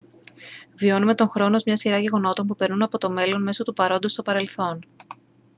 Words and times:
βιώνουμε 0.75 1.15
τον 1.15 1.29
χρόνο 1.29 1.55
ως 1.55 1.63
μια 1.63 1.77
σειρά 1.77 1.97
γεγονότων 1.99 2.47
που 2.47 2.55
περνούν 2.55 2.81
από 2.81 2.97
το 2.97 3.09
μέλλον 3.09 3.43
μέσω 3.43 3.63
του 3.63 3.73
παρόντος 3.73 4.11
στο 4.11 4.21
παρελθόν 4.21 4.83